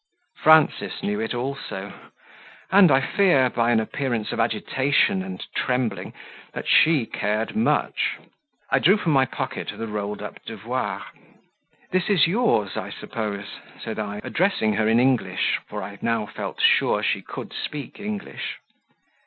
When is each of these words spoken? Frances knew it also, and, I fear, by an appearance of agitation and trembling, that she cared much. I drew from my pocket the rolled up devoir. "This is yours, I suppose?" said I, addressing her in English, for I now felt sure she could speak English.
Frances 0.39 1.03
knew 1.03 1.19
it 1.19 1.35
also, 1.35 1.93
and, 2.71 2.89
I 2.89 2.99
fear, 3.01 3.51
by 3.51 3.69
an 3.69 3.79
appearance 3.79 4.31
of 4.31 4.39
agitation 4.39 5.21
and 5.21 5.45
trembling, 5.53 6.11
that 6.53 6.67
she 6.67 7.05
cared 7.05 7.55
much. 7.55 8.17
I 8.71 8.79
drew 8.79 8.97
from 8.97 9.11
my 9.11 9.25
pocket 9.27 9.71
the 9.71 9.85
rolled 9.85 10.23
up 10.23 10.43
devoir. 10.43 11.03
"This 11.91 12.09
is 12.09 12.25
yours, 12.25 12.77
I 12.77 12.89
suppose?" 12.89 13.59
said 13.79 13.99
I, 13.99 14.21
addressing 14.23 14.73
her 14.73 14.87
in 14.87 14.99
English, 14.99 15.59
for 15.67 15.83
I 15.83 15.95
now 16.01 16.25
felt 16.25 16.59
sure 16.59 17.03
she 17.03 17.21
could 17.21 17.53
speak 17.53 17.99
English. 17.99 18.57